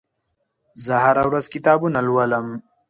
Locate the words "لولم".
2.07-2.47